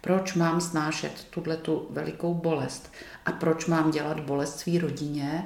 [0.00, 2.92] Proč mám snášet tuhle tu velikou bolest?
[3.24, 5.44] A proč mám dělat bolest svý rodině,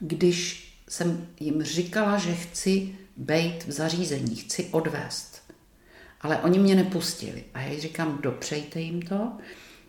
[0.00, 5.41] když jsem jim říkala, že chci být v zařízení, chci odvést.
[6.22, 7.44] Ale oni mě nepustili.
[7.54, 9.32] A já říkám, dopřejte jim to.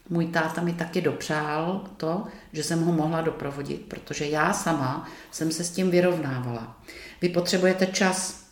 [0.09, 5.51] Můj táta mi taky dopřál to, že jsem ho mohla doprovodit, protože já sama jsem
[5.51, 6.81] se s tím vyrovnávala.
[7.21, 8.45] Vy potřebujete čas,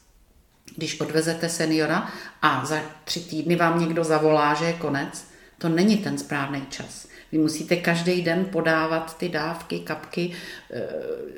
[0.76, 5.26] když odvezete seniora a za tři týdny vám někdo zavolá, že je konec,
[5.58, 7.08] to není ten správný čas.
[7.32, 10.32] Vy musíte každý den podávat ty dávky, kapky,
[10.74, 10.84] eh,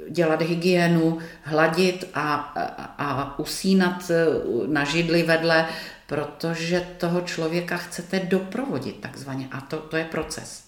[0.09, 4.25] dělat hygienu, hladit a, a, a usínat eh,
[4.67, 5.67] na židli vedle,
[6.07, 9.47] protože toho člověka chcete doprovodit takzvaně.
[9.51, 10.63] A to, to je proces.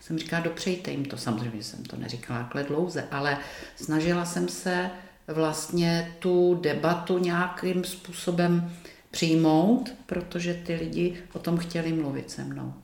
[0.00, 1.16] Jsem říkala, dopřejte jim to.
[1.16, 3.38] Samozřejmě jsem to neříkala takhle dlouze, ale
[3.76, 4.90] snažila jsem se
[5.26, 8.72] vlastně tu debatu nějakým způsobem
[9.10, 12.74] přijmout, protože ty lidi o tom chtěli mluvit se mnou.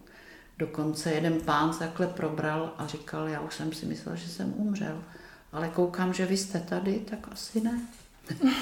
[0.63, 4.55] Dokonce jeden pán se takhle probral a říkal, já už jsem si myslel, že jsem
[4.57, 5.03] umřel,
[5.53, 7.81] ale koukám, že vy jste tady, tak asi ne.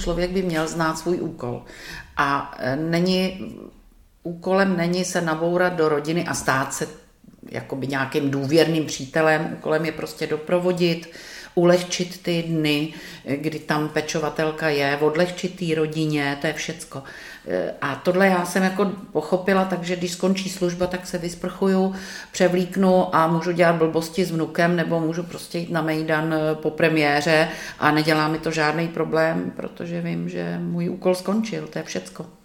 [0.00, 1.64] Člověk by měl znát svůj úkol.
[2.16, 3.56] A e, není,
[4.22, 6.88] úkolem není se nabourat do rodiny a stát se
[7.50, 9.52] jakoby nějakým důvěrným přítelem.
[9.52, 11.12] Úkolem je prostě doprovodit,
[11.58, 12.92] ulehčit ty dny,
[13.24, 17.02] kdy tam pečovatelka je, odlehčit té rodině, to je všecko.
[17.48, 21.94] Eh, a tohle já jsem jako pochopila, takže když skončí služba, tak se vysprchuju,
[22.32, 26.70] převlíknu a můžu dělat blbosti s vnukem, nebo můžu prostě jít na Mejdan eh, po
[26.70, 31.84] premiéře a nedělá mi to žádný problém, protože vím, že můj úkol skončil, to je
[31.84, 32.35] všecko.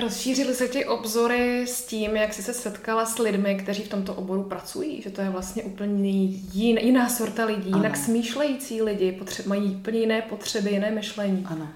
[0.00, 4.14] Rozšířily se ti obzory s tím, jak jsi se setkala s lidmi, kteří v tomto
[4.14, 5.02] oboru pracují?
[5.02, 6.10] Že to je vlastně úplně
[6.52, 7.78] jin, jiná sorta lidí, ano.
[7.78, 11.46] jinak smýšlející lidi, potře- mají úplně jiné potřeby, jiné myšlení.
[11.50, 11.68] Ano.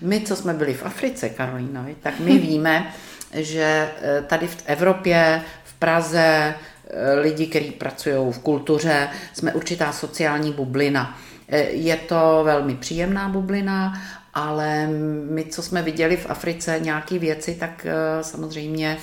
[0.00, 2.92] My, co jsme byli v Africe, Karolínovi, tak my víme,
[3.32, 6.54] že eh, tady v Evropě, v Praze,
[6.90, 11.18] eh, lidi, kteří pracují v kultuře, jsme určitá sociální bublina.
[11.48, 14.02] Eh, je to velmi příjemná bublina
[14.34, 14.86] ale
[15.30, 18.98] my, co jsme viděli v Africe nějaké věci, tak eh, samozřejmě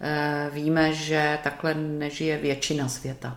[0.00, 3.36] eh, víme, že takhle nežije většina světa.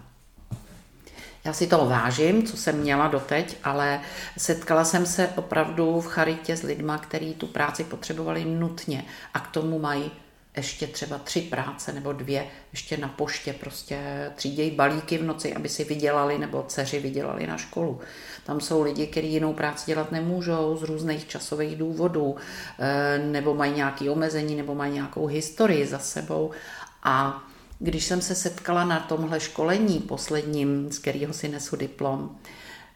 [1.43, 4.02] Já si toho vážím, co jsem měla doteď, ale
[4.38, 9.47] setkala jsem se opravdu v charitě s lidma, kteří tu práci potřebovali nutně a k
[9.47, 10.12] tomu mají
[10.58, 15.70] ještě třeba tři práce nebo dvě, ještě na poště prostě třídějí balíky v noci, aby
[15.70, 18.00] si vydělali nebo dceři vydělali na školu.
[18.46, 22.36] Tam jsou lidi, kteří jinou práci dělat nemůžou z různých časových důvodů,
[22.80, 26.52] eh, nebo mají nějaké omezení, nebo mají nějakou historii za sebou.
[27.04, 27.44] A
[27.80, 32.36] když jsem se setkala na tomhle školení posledním, z kterého si nesu diplom,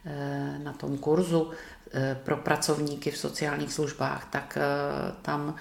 [0.06, 1.50] eh, na tom kurzu
[1.92, 4.58] eh, pro pracovníky v sociálních službách, tak
[5.22, 5.54] tam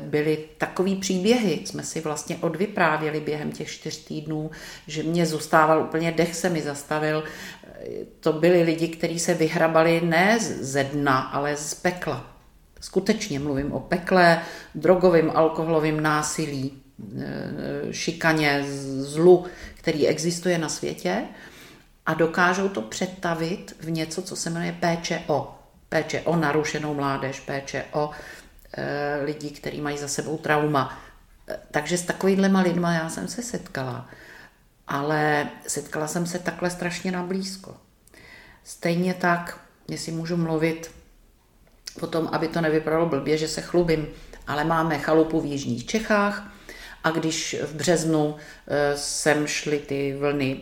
[0.00, 4.50] byly takový příběhy, jsme si vlastně odvyprávěli během těch čtyř týdnů,
[4.86, 7.24] že mě zůstával úplně dech se mi zastavil.
[8.20, 12.36] To byli lidi, kteří se vyhrabali ne ze dna, ale z pekla.
[12.80, 14.42] Skutečně mluvím o pekle,
[14.74, 16.82] drogovým, alkoholovým násilí,
[17.18, 18.64] e, šikaně,
[18.98, 19.44] zlu,
[19.74, 21.22] který existuje na světě
[22.06, 25.54] a dokážou to přetavit v něco, co se jmenuje péče o.
[25.88, 28.10] Péče o narušenou mládež, péče o
[29.22, 30.98] lidí, kteří mají za sebou trauma.
[31.48, 34.08] Eh, takže s takovýhlema lidma já jsem se setkala,
[34.88, 37.76] ale setkala jsem se takhle strašně na blízko.
[38.64, 40.90] Stejně tak, jestli můžu mluvit
[42.00, 44.06] o tom, aby to nevypadalo blbě, že se chlubím,
[44.46, 46.52] ale máme chalupu v Jižních Čechách
[47.04, 48.36] a když v březnu
[48.66, 50.60] eh, sem šly ty vlny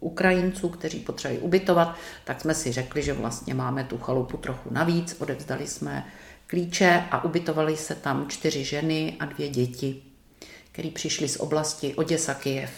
[0.00, 5.16] Ukrajinců, kteří potřebují ubytovat, tak jsme si řekli, že vlastně máme tu chalupu trochu navíc,
[5.18, 6.04] odevzdali jsme
[6.54, 10.02] klíče a ubytovali se tam čtyři ženy a dvě děti,
[10.72, 12.70] které přišly z oblasti Oděsa Kijev.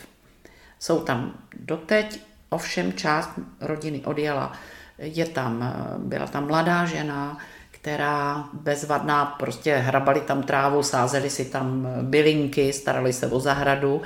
[0.78, 4.52] Jsou tam doteď, ovšem část rodiny odjela.
[4.98, 7.38] Je tam, byla tam mladá žena,
[7.70, 14.02] která bezvadná, prostě hrabali tam trávu, sázeli si tam bylinky, starali se o zahradu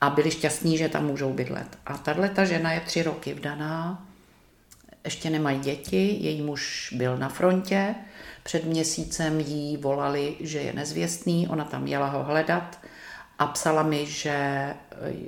[0.00, 1.78] a byli šťastní, že tam můžou bydlet.
[1.86, 4.06] A tahle ta žena je tři roky vdaná,
[5.04, 7.94] ještě nemají děti, její muž byl na frontě,
[8.42, 12.78] před měsícem jí volali, že je nezvěstný, ona tam jela ho hledat
[13.38, 14.74] a psala mi, že eh,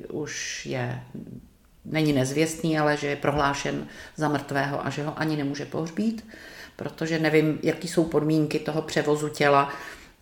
[0.08, 1.02] už je,
[1.84, 6.28] není nezvěstný, ale že je prohlášen za mrtvého a že ho ani nemůže pohřbít,
[6.76, 9.72] protože nevím, jaký jsou podmínky toho převozu těla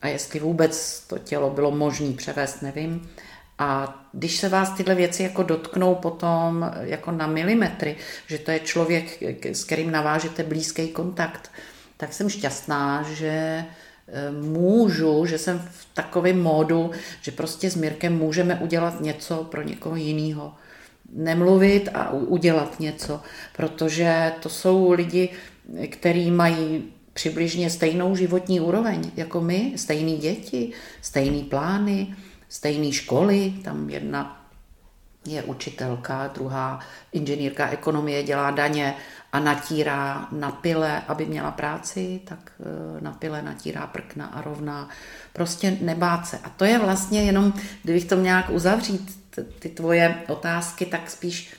[0.03, 3.11] a jestli vůbec to tělo bylo možné převést, nevím.
[3.59, 8.61] A když se vás tyhle věci jako dotknou potom jako na milimetry, že to je
[8.61, 11.51] člověk, s kterým navážete blízký kontakt,
[12.01, 16.91] tak jsem šťastná, že eh, můžu, že jsem v takovém módu,
[17.23, 20.55] že prostě s Mirkem můžeme udělat něco pro někoho jiného.
[21.13, 23.21] Nemluvit a udělat něco,
[23.57, 25.29] protože to jsou lidi,
[25.91, 30.73] který mají přibližně stejnou životní úroveň jako my, stejný děti,
[31.03, 32.17] stejný plány,
[32.49, 33.53] stejné školy.
[33.65, 34.47] Tam jedna
[35.27, 36.81] je učitelka, druhá
[37.13, 38.95] inženýrka ekonomie, dělá daně
[39.33, 44.89] a natírá na pile, aby měla práci, tak eh, na pile natírá prkna a rovná.
[45.33, 46.39] Prostě nebát se.
[46.45, 47.53] A to je vlastně jenom,
[47.83, 49.21] kdybych to nějak uzavřít,
[49.59, 51.55] ty tvoje otázky, tak spíš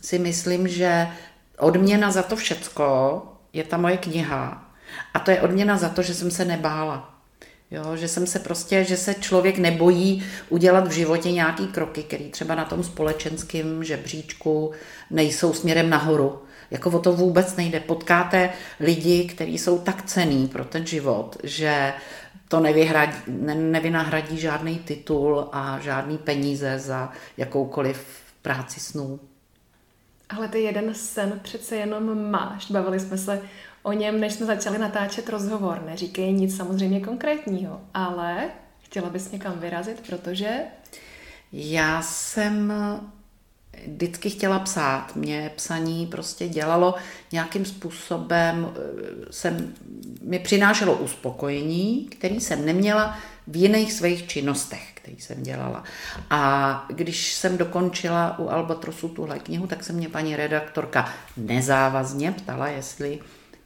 [0.00, 1.08] si myslím, že
[1.58, 4.70] odměna za to všecko je ta moje kniha.
[5.14, 7.14] A to je odměna za to, že jsem se nebála.
[7.70, 12.30] Jo, že jsem se prostě, že se člověk nebojí udělat v životě nějaký kroky, který
[12.30, 14.72] třeba na tom společenském žebříčku
[15.10, 16.42] nejsou směrem nahoru.
[16.70, 17.80] Jako o to vůbec nejde.
[17.80, 18.50] Potkáte
[18.80, 21.92] lidi, kteří jsou tak cený pro ten život, že
[22.48, 28.06] to nevyhradí, ne, nevynahradí žádný titul a žádný peníze za jakoukoliv
[28.42, 29.20] práci snů.
[30.28, 32.70] Ale ty jeden sen přece jenom máš.
[32.70, 33.42] Bavili jsme se
[33.82, 35.82] o něm, než jsme začali natáčet rozhovor.
[35.86, 38.50] Neříkej nic samozřejmě konkrétního, ale
[38.82, 40.50] chtěla bys někam vyrazit, protože...
[41.52, 42.72] Já jsem
[43.86, 45.16] vždycky chtěla psát.
[45.16, 46.94] Mě psaní prostě dělalo
[47.32, 49.74] nějakým způsobem, eh, jsem,
[50.22, 55.84] mi přinášelo uspokojení, který jsem neměla v jiných svých činnostech, který jsem dělala.
[56.30, 62.68] A když jsem dokončila u Albatrosu tuhle knihu, tak se mě paní redaktorka nezávazně ptala,
[62.68, 63.18] jestli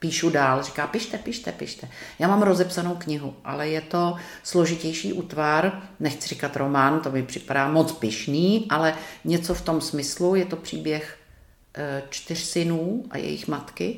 [0.05, 0.63] píšu dál.
[0.63, 1.89] Říká, pište, pište, pište.
[2.19, 7.69] Já mám rozepsanou knihu, ale je to složitější útvar, nechci říkat román, to mi připadá
[7.69, 8.95] moc pišný, ale
[9.25, 11.19] něco v tom smyslu, je to příběh
[11.75, 13.97] eh, čtyř synů a jejich matky.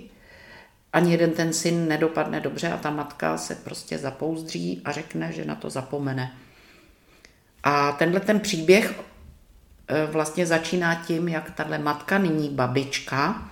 [0.92, 5.44] Ani jeden ten syn nedopadne dobře a ta matka se prostě zapouzdří a řekne, že
[5.44, 6.32] na to zapomene.
[7.62, 8.94] A tenhle ten příběh
[9.88, 13.50] eh, vlastně začíná tím, jak tahle matka, nyní babička,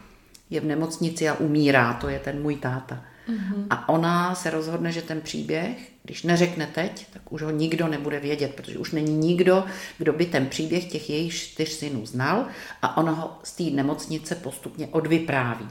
[0.50, 3.04] je v nemocnici a umírá, to je ten můj táta.
[3.28, 3.66] Mm-hmm.
[3.70, 8.20] A ona se rozhodne, že ten příběh, když neřekne teď, tak už ho nikdo nebude
[8.20, 9.64] vědět, protože už není nikdo,
[9.98, 12.46] kdo by ten příběh těch jejich čtyř synů znal
[12.82, 15.68] a ona ho z té nemocnice postupně odvypráví.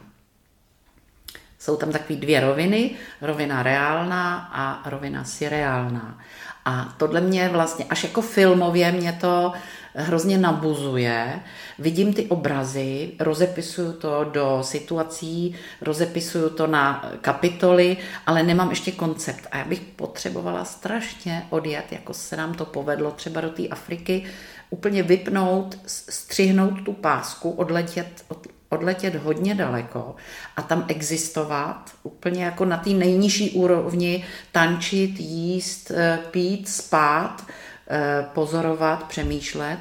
[1.64, 2.92] Jsou tam takové dvě roviny,
[3.22, 6.18] rovina reálná a rovina surreálná.
[6.66, 9.54] A tohle mě vlastně, až jako filmově mě to
[9.96, 11.40] hrozně nabuzuje.
[11.80, 19.48] Vidím ty obrazy, rozepisuju to do situací, rozepisuju to na kapitoly, ale nemám ještě koncept.
[19.52, 24.26] A já bych potřebovala strašně odjet, jako se nám to povedlo třeba do té Afriky,
[24.70, 30.16] úplně vypnout, střihnout tu pásku, odletět, od, odletět hodně daleko
[30.56, 37.46] a tam existovat úplně jako na té nejnižší úrovni, tančit, jíst, eh, pít, spát,
[37.90, 39.80] eh, pozorovat, přemýšlet.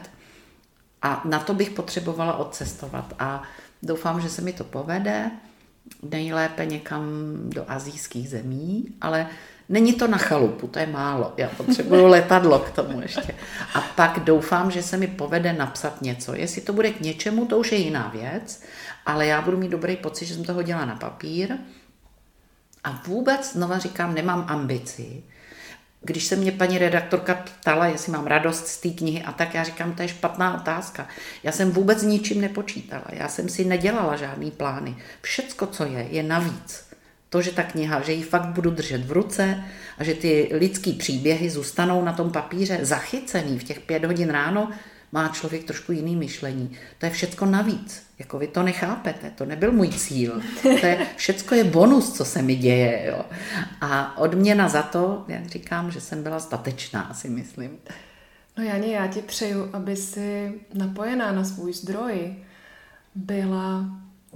[1.03, 3.15] A na to bych potřebovala odcestovat.
[3.19, 3.43] A
[3.83, 5.31] doufám, že se mi to povede.
[6.03, 7.05] Nejlépe někam
[7.51, 9.27] do azijských zemí, ale
[9.69, 11.33] Není to na chalupu, to je málo.
[11.37, 13.35] Já potřebuju letadlo k tomu ještě.
[13.75, 16.35] A pak doufám, že se mi povede napsat něco.
[16.35, 18.63] Jestli to bude k něčemu, to už je jiná věc,
[19.07, 21.57] ale já budu mít dobrý pocit, že jsem to hodila na papír.
[22.85, 25.23] A vůbec, znova říkám, nemám ambici.
[26.01, 29.65] Když se mě paní redaktorka ptala, jestli mám radost z té knihy, a tak já
[29.65, 31.09] říkám, to je špatná otázka.
[31.43, 33.05] Já jsem vůbec ničím nepočítala.
[33.09, 34.97] Já jsem si nedělala žádný plány.
[35.21, 36.92] Všecko, co je, je navíc
[37.33, 39.65] to, že ta kniha, že ji fakt budu držet v ruce
[39.99, 44.71] a že ty lidský příběhy zůstanou na tom papíře zachycený v těch pět hodin ráno,
[45.13, 46.77] má člověk trošku jiný myšlení.
[46.99, 48.03] To je všecko navíc.
[48.19, 50.43] Jako vy to nechápete, to nebyl můj cíl.
[50.63, 53.07] To je, všecko je bonus, co se mi děje.
[53.07, 53.25] Jo.
[53.81, 57.79] A odměna za to, jak říkám, že jsem byla statečná, si myslím.
[58.59, 62.35] No Janě, já ti přeju, aby si napojená na svůj zdroj
[63.15, 63.85] byla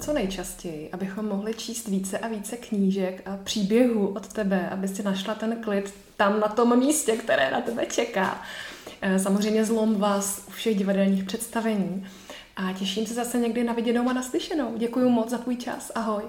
[0.00, 5.02] co nejčastěji, abychom mohli číst více a více knížek a příběhů od tebe, aby si
[5.02, 8.42] našla ten klid tam na tom místě, které na tebe čeká.
[9.00, 12.06] Eh, samozřejmě zlom vás u všech divadelních představení
[12.56, 14.74] a těším se zase někdy na viděnou a naslyšenou.
[14.76, 15.92] Děkuji moc za tvůj čas.
[15.94, 16.22] Ahoj.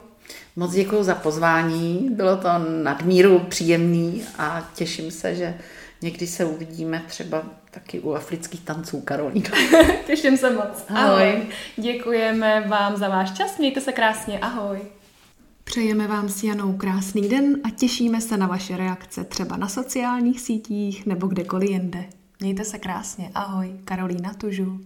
[0.55, 2.49] Moc děkuji za pozvání, bylo to
[2.84, 5.57] nadmíru příjemný a těším se, že
[6.01, 7.43] někdy se uvidíme třeba
[7.80, 9.49] taky u afrických tanců, Karolína.
[10.05, 10.86] Těším se moc.
[10.89, 11.30] Ahoj.
[11.30, 11.41] Ahoj.
[11.78, 14.39] Děkujeme vám za váš čas, mějte se krásně.
[14.39, 14.80] Ahoj.
[15.63, 20.41] Přejeme vám s Janou krásný den a těšíme se na vaše reakce třeba na sociálních
[20.41, 22.05] sítích nebo kdekoliv jinde.
[22.39, 23.32] Mějte se krásně.
[23.34, 23.80] Ahoj.
[23.86, 24.80] Karolína Tužu.